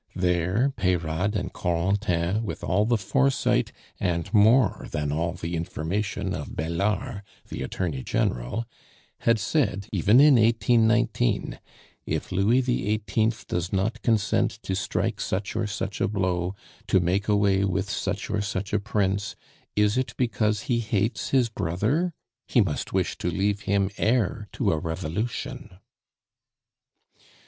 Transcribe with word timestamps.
There 0.15 0.73
Peyrade 0.77 1.35
and 1.35 1.53
Corentin, 1.53 2.41
with 2.43 2.63
all 2.63 2.85
the 2.85 2.97
foresight, 2.97 3.71
and 3.99 4.33
more 4.33 4.87
than 4.89 5.11
all 5.11 5.33
the 5.33 5.55
information 5.55 6.33
of 6.33 6.55
Bellart, 6.55 7.21
the 7.49 7.61
Attorney 7.61 8.01
General, 8.01 8.65
had 9.19 9.37
said 9.37 9.87
even 9.91 10.19
in 10.19 10.37
1819: 10.37 11.59
"If 12.07 12.31
Louis 12.31 12.61
XVIII. 12.63 13.31
does 13.47 13.71
not 13.71 14.01
consent 14.01 14.53
to 14.63 14.73
strike 14.73 15.21
such 15.21 15.55
or 15.55 15.67
such 15.67 16.01
a 16.01 16.07
blow, 16.07 16.55
to 16.87 16.99
make 16.99 17.27
away 17.27 17.63
with 17.63 17.87
such 17.87 18.27
or 18.31 18.41
such 18.41 18.73
a 18.73 18.79
prince, 18.79 19.35
is 19.75 19.99
it 19.99 20.15
because 20.17 20.61
he 20.61 20.79
hates 20.79 21.29
his 21.29 21.47
brother? 21.49 22.15
He 22.47 22.59
must 22.59 22.91
wish 22.91 23.19
to 23.19 23.29
leave 23.29 23.61
him 23.69 23.91
heir 23.99 24.47
to 24.53 24.71
a 24.71 24.79
revolution." 24.79 25.77